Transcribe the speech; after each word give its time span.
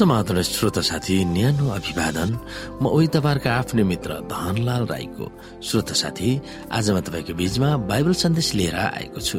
समाधान 0.00 0.40
श्रोता 0.42 0.80
साथी 0.80 1.14
न्यानो 1.28 1.68
अभिवादन। 1.76 2.30
म 2.80 2.84
ओइ 2.88 3.06
तपाईँहरूका 3.12 3.50
आफ्नै 3.52 3.84
मित्र 3.84 4.10
धनलाल 4.32 4.82
राईको 4.88 5.26
श्रोता 5.60 5.94
साथी। 5.94 6.30
आज 6.72 6.90
म 6.90 7.00
तपाईँको 7.04 7.32
बीचमा 7.36 7.68
बाइबल 7.84 8.12
सन्देश 8.16 8.48
लिएर 8.56 8.76
आएको 8.80 9.20
छु। 9.20 9.38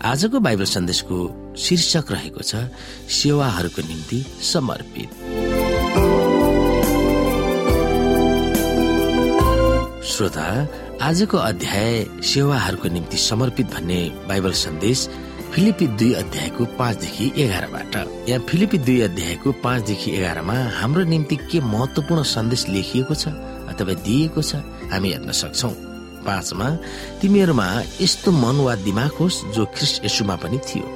आजको 0.00 0.40
बाइबल 0.40 0.64
सन्देशको 0.64 1.18
शीर्षक 1.54 2.06
रहेको 2.08 2.40
छ 2.40 2.72
सेवाहरूको 3.04 3.80
निम्ति 3.84 4.18
समर्पित। 4.40 5.10
श्रोता 10.08 10.48
आजको 11.02 11.36
अध्याय 11.38 11.92
सेवाहरूको 12.24 12.88
निम्ति 12.88 13.16
समर्पित 13.18 13.66
भन्ने 13.74 14.00
बाइबल 14.28 14.52
सन्देश 14.56 15.08
फिलिपी 15.52 15.86
दुई 16.00 16.12
अध्यायको 16.14 16.64
पाँचदेखि 16.78 17.24
एघारबाट। 17.42 17.96
यहाँ 18.28 18.40
फिलिपी 18.48 18.78
दुई 18.78 19.00
अध्यायको 19.00 19.52
पाँचदेखि 19.64 20.10
एघारमा 20.16 20.54
हाम्रो 20.80 21.02
निम्ति 21.04 21.36
के 21.36 21.60
महत्वपूर्ण 21.60 22.22
सन्देश 22.24 22.68
लेखिएको 22.68 23.14
छ 23.14 23.28
अथवा 23.68 23.94
दिएको 24.00 24.42
छ 24.42 24.64
हामी 24.92 25.08
हेर्न 25.12 25.32
सक्छौ। 25.32 25.68
पाँचमा 26.24 26.68
तिमीहरूमा 27.20 27.66
यस्तो 28.00 28.32
मन 28.32 28.64
वा 28.64 28.74
दिमाग 28.80 29.10
होस् 29.20 29.44
जो 29.52 29.64
ख्रिस्ट 29.76 30.04
यसुमा 30.04 30.36
पनि 30.40 30.58
थियो। 30.58 30.86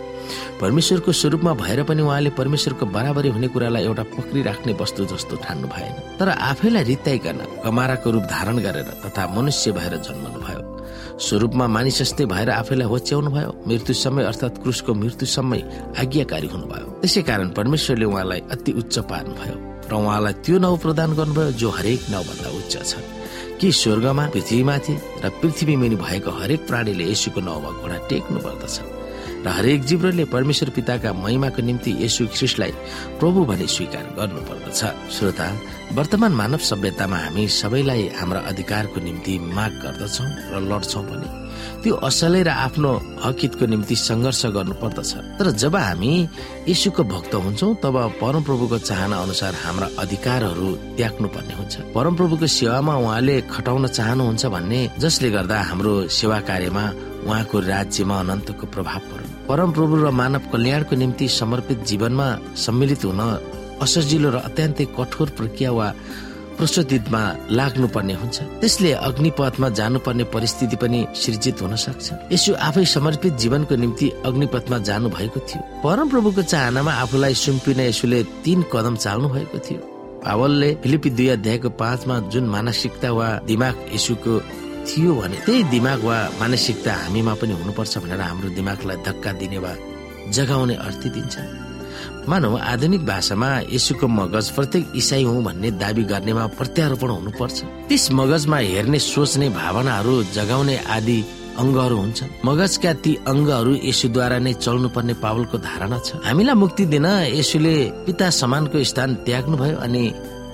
परमेश्वरको 0.60 1.12
स्वरूपमा 1.12 1.52
भएर 1.60 1.82
पनि 1.84 2.02
उहाँले 2.02 2.30
परमेश्वरको 2.40 2.86
बराबरी 2.96 3.28
हुने 3.36 3.48
कुरालाई 3.52 3.84
एउटा 3.84 4.02
पक्रिराख्ने 4.16 4.72
वस्तु 4.80 5.04
जस्तो 5.12 5.36
ठान्नु 5.44 5.68
भएन। 5.68 6.16
तर 6.18 6.28
आफैलाई 6.32 6.84
रित्ताइकन 6.90 7.38
कमाराको 7.64 8.10
रूप 8.10 8.24
धारण 8.32 8.58
गरेर 8.64 8.88
तथा 9.04 9.26
मनुष्य 9.36 9.72
भएर 9.78 9.96
जन्मनु 10.00 10.40
भयो 10.40 10.64
स्वरूपमा 11.16 11.66
मानिस 11.66 11.98
जस्तै 11.98 12.24
भएर 12.28 12.50
आफैलाई 12.50 12.88
होच्याउनु 12.92 13.30
भयो 13.32 13.50
मृत्यु 13.66 13.94
समय 13.94 14.24
अर्थात् 14.30 14.60
क्रुसको 14.62 14.94
मृत्यु 14.94 15.26
समय 15.26 15.60
आज्ञाकारी 15.96 16.48
हुनुभयो। 16.52 16.86
त्यसै 17.00 17.22
कारण 17.22 17.48
परमेश्वरले 17.56 18.04
उहाँलाई 18.04 18.40
अति 18.52 18.72
उच्च 18.80 18.98
पार्नुभयो 19.10 19.56
र 19.88 19.92
उहाँलाई 19.96 20.34
त्यो 20.44 20.58
नाउँ 20.60 20.78
प्रदान 20.84 21.10
गर्नुभयो 21.16 21.52
जो 21.56 21.68
हरेक 21.70 22.00
नाउँभन्दा 22.12 22.48
उच्च 22.60 22.74
छ। 22.84 22.94
कि 23.56 23.72
स्वर्गमा 23.72 24.24
पृथ्वीमाथि 24.36 24.94
र 25.24 25.28
पृथ्वी 25.40 25.76
मुनि 25.80 25.96
भएको 25.96 26.30
हरेक 26.30 26.60
प्राणीले 26.68 27.04
यसुको 27.10 27.40
नाउँमा 27.40 27.70
घोडा 27.80 27.98
टेक्नु 28.12 28.38
पर्दछ। 28.44 28.76
र 29.44 29.48
हरेक 29.56 29.84
जीवले 29.84 30.24
परमेश्वर 30.34 30.70
पिताका 30.76 31.12
महिमाको 31.24 31.62
निम्ति 31.62 31.90
यसु 32.04 32.26
ख्रिस्टलाई 32.34 32.72
प्रभु 33.20 33.44
भनी 33.50 33.66
स्वीकार 33.76 34.04
गर्नु 34.18 34.40
पर्दछ 34.48 34.80
श्रोता 35.16 35.46
वर्तमान 35.96 36.32
मानव 36.40 36.60
सभ्यतामा 36.70 37.18
हामी 37.24 37.48
सबैलाई 37.60 38.02
हाम्रा 38.18 38.40
अधिकारको 38.50 38.98
निम्ति 39.00 39.34
माग 39.56 39.72
गर्दछौ 39.82 40.24
र 40.52 40.54
लड्छौ 40.70 41.02
पनि। 41.08 41.28
त्यो 41.82 41.94
असलै 42.08 42.42
र 42.42 42.50
आफ्नो 42.66 42.90
हकितको 43.24 43.64
निम्ति 43.72 43.96
सङ्घर्ष 44.08 44.42
गर्नु 44.56 44.74
पर्दछ 44.82 45.12
तर 45.38 45.46
जब 45.62 45.76
हामी 45.76 46.12
यसुको 46.68 47.02
भक्त 47.12 47.34
हुन्छौ 47.44 47.68
तब 47.84 47.96
परमप्रभुको 48.20 48.78
चाहना 48.88 49.16
अनुसार 49.24 49.54
हाम्रा 49.64 49.88
अधिकारहरू 50.02 50.68
त्याग्नु 50.98 51.28
पर्ने 51.34 51.54
हुन्छ। 51.60 51.74
परमप्रभुको 51.94 52.46
सेवामा 52.58 52.94
उहाँले 53.04 53.36
खटाउन 53.54 53.86
चाहनुहुन्छ 53.96 54.44
भन्ने 54.54 54.80
जसले 54.98 55.28
गर्दा 55.36 55.58
हाम्रो 55.70 55.94
सेवा 56.18 56.38
कार्यमा 56.50 56.84
उहाँको 57.26 57.56
राज्यमा 57.72 58.16
अनन्तको 58.20 58.64
प्रभाव 58.74 59.02
पर्यो 59.10 59.25
परमप्रभु 59.48 59.96
र 59.96 60.10
मानव 60.10 60.42
कल्याणको 60.52 60.94
निम्ति 60.96 61.26
समर्पित 61.30 61.78
जीवनमा 61.88 62.28
सम्मिलित 62.58 63.04
हुन 63.04 63.20
असजिलो 63.84 64.30
र 64.30 64.36
अत्यन्तै 64.48 64.84
कठोर 64.98 65.28
प्रक्रिया 65.38 65.70
वा 65.72 65.86
प्रस्तुतिमा 66.58 67.22
लाग्नु 67.52 67.86
पर्ने 67.94 68.14
हुन्छ। 68.16 68.36
त्यसले 68.60 68.92
अग्निपथमा 69.08 69.68
जानुपर्ने 69.78 70.24
परिस्थिति 70.34 70.76
पनि 70.82 71.00
सृजित 71.14 71.62
हुन 71.62 71.74
सक्छ। 71.76 72.06
यसो 72.32 72.52
आफै 72.68 72.84
समर्पित 72.96 73.32
जीवनको 73.42 73.74
निम्ति 73.76 74.06
अग्निपथमा 74.26 74.78
जानु 74.88 75.08
भएको 75.16 75.40
थियो 75.46 75.62
परमप्रभुको 75.84 76.42
चाहनामा 76.42 76.92
आफूलाई 77.04 77.34
सुम्पिन 77.44 77.80
यसुले 77.80 78.22
तीन 78.44 78.64
कदम 78.72 78.96
चाल्नु 79.04 79.28
भएको 79.28 79.58
थियो। 79.66 79.80
पावलले 80.24 80.74
फिलिपी 80.82 81.10
दुई 81.10 81.28
अध्यायको 81.36 81.68
पाँचमा 81.78 82.14
जुन 82.32 82.44
मानसिकता 82.50 83.10
वा 83.12 83.28
दिमाग 83.46 83.74
यसुको 83.94 84.32
थियो 84.88 85.12
भने 85.20 85.38
त्यही 85.46 85.62
दिमाग 85.74 86.00
वा 86.08 86.16
मानसिकता 86.40 86.92
हामीमा 87.02 87.34
पनि 87.40 87.52
हुनुपर्छ 87.60 87.94
भनेर 88.02 88.20
हाम्रो 88.20 88.48
दिमागलाई 88.58 88.96
धक्का 89.06 89.30
दिने 89.40 89.58
वा 89.64 89.72
जगाउने 90.36 90.74
अर्थी 90.86 91.08
दिन्छ। 91.16 91.34
मानव 92.28 92.54
आधुनिक 92.72 93.02
भाषामा 93.06 93.50
यसुको 93.70 94.06
मगज 94.08 94.46
प्रत्येक 94.56 94.84
इसाई 95.00 95.24
हुँ 95.30 95.42
भन्ने 95.46 95.70
दावी 95.82 96.02
गर्नेमा 96.10 96.44
प्रत्यारोपण 96.58 97.10
हुनुपर्छ। 97.18 97.58
त्यस 97.88 98.04
मगजमा 98.18 98.58
हेर्ने 98.58 98.98
सोच्ने 98.98 99.48
भावनाहरू 99.60 100.14
जगाउने 100.36 100.76
आदि 100.96 101.18
अङ्गहरू 101.62 101.96
हुन्छन् 101.96 102.32
मगजका 102.44 102.92
ती 103.02 103.12
अङ्गहरू 103.32 103.72
यसुद्वारा 103.88 104.38
नै 104.44 104.52
चल्नु 104.64 104.88
पर्ने 104.96 105.14
पावलको 105.24 105.56
धारणा 105.68 105.98
छ। 106.06 106.08
हामीलाई 106.26 106.56
मुक्ति 106.62 106.84
दिन 106.92 107.06
यसुले 107.40 107.74
पिता 108.06 108.26
समानको 108.40 108.76
स्थान 108.90 109.10
त्याग्नु 109.26 109.56
भयो 109.56 109.76
अनि 109.86 110.02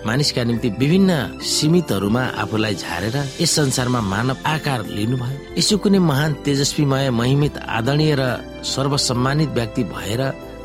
मानिसका 0.06 0.42
निम्ति 0.44 0.68
विभिन्न 0.82 1.10
सीमितहरूमा 1.46 2.22
आफूलाई 2.42 2.74
झारेर 2.74 3.16
यस 3.40 3.50
संसारमा 3.54 4.00
मानव 4.02 4.36
आकार 4.44 4.80
लिनुभयो। 4.98 5.54
यसो 5.58 5.76
कुनै 5.78 5.98
महान 6.10 6.32
तेजस्वीमय 6.44 7.10
महिमित 7.10 7.58
आदरणीय 7.78 8.14
र 8.18 8.22
सर्वसम्मानित 8.66 9.50
व्यक्ति 9.54 9.82
भएर 9.94 10.20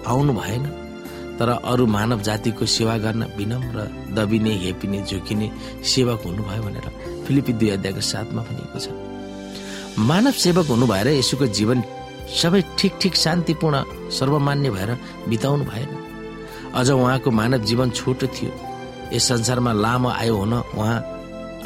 आउनु 0.10 0.34
भएन। 0.34 0.66
तर 1.38 1.50
अरू 1.54 1.86
मानव 1.86 2.22
जातिको 2.26 2.66
सेवा 2.66 2.98
गर्न 2.98 3.24
विनम्र 3.38 3.78
दबिने 4.18 4.54
हेपिने 4.58 5.02
झुकिने 5.06 5.52
सेवक 5.86 6.22
हुनुभयो 6.26 6.62
भनेर 6.66 6.88
फिलिपी 7.26 7.54
दुई 7.54 7.70
अध्यायको 7.78 8.02
साथमा 8.02 8.42
भनिएको 8.42 8.80
छ। 8.82 8.90
मानव 10.02 10.32
सेवक 10.46 10.66
हुनु 10.66 10.86
भएर 10.88 11.08
यसुको 11.14 11.46
जीवन 11.58 11.84
सबै 12.42 12.62
ठिक 12.80 12.94
ठिक 13.02 13.14
शान्तिपूर्ण 13.16 14.10
सर्वमान्य 14.18 14.70
भएर 14.70 14.98
बिताउनु 15.30 15.64
भएन। 15.64 15.92
अझ 16.74 16.90
उहाँको 16.90 17.32
मानव 17.32 17.62
जीवन 17.70 17.90
छोटो 17.94 18.28
थियो। 18.28 18.52
यस 19.14 19.28
संसारमा 19.28 19.72
लामो 19.74 20.10
आयु 20.10 20.36
हुन 20.36 20.54
उहाँ 20.54 20.98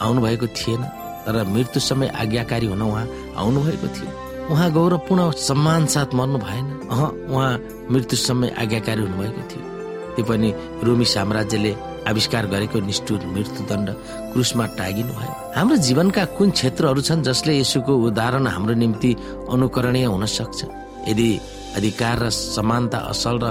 आउनुभएको 0.02 0.48
थिएन 0.48 0.82
तर 1.26 1.36
मृत्यु 1.54 1.80
समय 1.80 2.08
आज्ञाकारी 2.22 2.66
हुन 2.66 2.82
उहाँ 2.82 3.06
आउनुभएको 3.38 3.88
थियो। 3.96 4.10
उहाँ 4.52 4.72
गौरवपूर्ण 4.72 5.32
सम्मान 5.32 5.86
साथ 5.86 6.14
मर्नु 6.14 6.38
भएन। 6.38 6.66
अह 6.92 7.02
उहाँ 7.34 7.54
मृत्यु 7.92 8.18
समय 8.18 8.50
आज्ञाकारी 8.62 9.02
हुनुभएको 9.02 9.42
थियो। 9.50 9.64
त्यो 10.16 10.26
पनि 10.26 10.50
रोमी 10.84 11.06
साम्राज्यले 11.06 11.76
आविष्कार 12.10 12.46
गरेको 12.48 12.80
निष्ठुर 12.80 13.26
मृत्युदण्ड 13.26 13.90
क्रुसमा 14.34 14.66
टागिनु 14.78 15.14
भयो। 15.14 15.34
हाम्रो 15.56 15.76
जीवनका 15.78 16.26
कुन 16.38 16.50
क्षेत्रहरू 16.52 17.02
छन् 17.02 17.24
जसले 17.24 17.60
यसुको 17.60 17.94
उदाहरण 18.08 18.48
हाम्रो 18.48 18.74
निम्ति 18.74 19.12
अनुकरणीय 19.50 20.06
हुन 20.06 20.26
सक्छ? 20.26 20.60
यदि 21.08 21.30
अधिकार 21.78 22.18
र 22.24 22.30
समानता 22.30 22.98
असल 22.98 23.40
र 23.44 23.46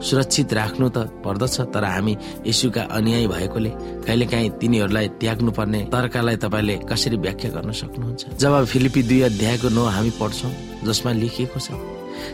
सुरक्षित 0.00 0.52
राख्नु 0.52 0.88
त 0.88 0.98
पर्दछ 1.24 1.56
तर 1.74 1.84
हामी 1.84 2.14
यसुका 2.46 2.82
अनुयायी 2.96 3.26
भएकोले 3.26 3.70
कहिलेकाहीँ 4.06 4.50
तिनीहरूलाई 4.60 5.08
त्याग्नु 5.20 5.50
पर्ने 5.58 5.80
तर्कालाई 5.92 6.36
तपाईँले 6.44 6.76
कसरी 6.90 7.16
व्याख्या 7.24 7.50
गर्न 7.56 7.70
सक्नुहुन्छ? 7.80 8.22
जब 8.40 8.52
फिलिपी 8.72 9.02
दुई 9.08 9.20
अध्यायको 9.28 9.68
नो 9.76 9.84
हामी 9.96 10.10
पढ्छौँ 10.20 10.52
जसमा 10.88 11.10
लेखिएको 11.22 11.58
छ 11.60 11.68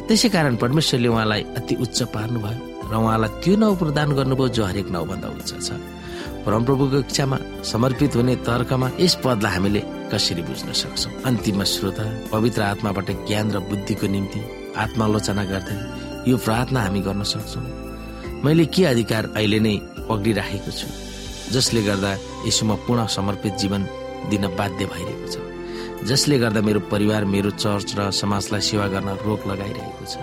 त्यसै 0.07 0.29
कारण 0.35 0.57
परमेश्वरले 0.63 1.09
उहाँलाई 1.09 1.43
अति 1.59 1.75
उच्च 1.85 1.99
पार्नुभयो 2.15 2.91
र 2.91 2.95
उहाँलाई 2.95 3.31
त्यो 3.43 3.55
नाउँ 3.59 3.77
प्रदान 3.83 4.09
गर्नुभयो 4.19 4.49
जो 4.57 4.63
हरेक 4.65 4.89
नाउँभन्दा 4.95 5.29
उच्च 5.29 5.51
छ। 5.67 5.71
परमप्रभुको 6.47 6.99
इच्छामा 7.03 7.37
समर्पित 7.67 8.17
हुने 8.17 8.35
तर्कमा 8.47 8.89
यस 9.03 9.15
पदलाई 9.25 9.53
हामीले 9.53 9.83
कसरी 10.15 10.43
बुझ्न 10.47 10.71
सक्छौँ? 10.73 11.13
अन्तिममा 11.27 11.65
श्रोता 11.67 12.05
पवित्र 12.31 12.63
आत्माबाट 12.63 13.09
ज्ञान 13.27 13.47
र 13.51 13.59
बुद्धिको 13.67 14.07
निम्ति 14.07 14.41
आत्मालोचना 14.79 15.45
गर्दै 15.51 15.77
यो 16.27 16.37
प्रार्थना 16.37 16.81
हामी 16.83 17.01
गर्न 17.07 17.23
सक्छौँ। 17.23 17.63
मैले 18.45 18.65
के 18.75 18.85
अधिकार 18.85 19.25
अहिले 19.37 19.59
नै 19.63 19.75
पक्रिराखेको 20.09 20.71
छु 20.71 20.89
जसले 21.55 21.83
गर्दा 21.83 22.11
यसोमा 22.47 22.75
पूर्ण 22.87 23.07
समर्पित 23.07 23.55
जीवन 23.63 23.83
दिन 24.31 24.45
बाध्य 24.59 24.85
भइरहेको 24.93 25.29
छ 25.33 25.35
जसले 26.11 26.39
गर्दा 26.39 26.61
मेरो 26.67 26.81
परिवार 26.91 27.25
मेरो 27.25 27.51
चर्च 27.63 27.95
र 27.99 28.11
समाजलाई 28.11 28.61
सेवा 28.61 28.87
गर्न 28.95 29.09
रोक 29.27 29.47
लगाइरहेको 29.47 30.05
छ। 30.07 30.15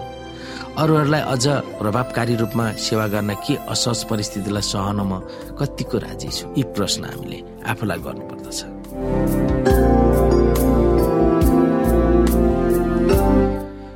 अरूहरूलाई 0.83 1.22
अझ 1.33 1.45
प्रभावकारी 1.80 2.36
रूपमा 2.36 2.66
सेवा 2.83 3.07
गर्न 3.13 3.31
के 3.45 3.54
असहज 3.74 4.04
परिस्थितिलाई 4.12 4.66
सहन 4.74 5.00
म 5.07 5.12
कतिको 5.60 5.98
राजी 6.04 6.30
छु? 6.30 6.45
यी 6.57 6.63
प्रश्न 6.75 7.01
हामीले 7.06 7.39
आफूलाई 7.72 8.00
गर्नुपर्दछ। 8.06 8.60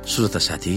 श्रोता 0.08 0.40
साथी 0.48 0.76